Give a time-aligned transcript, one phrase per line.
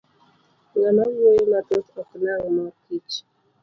[0.77, 3.13] Ng'ama wuoyo mathoth ok nang' mor kich.